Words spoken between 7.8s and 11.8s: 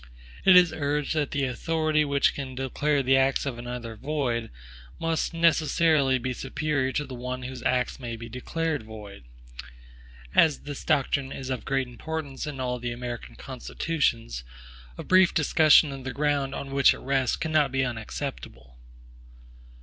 may be declared void. As this doctrine is of